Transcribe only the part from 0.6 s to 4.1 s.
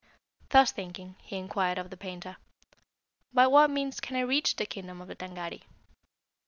thinking, he inquired of the painter, 'By what means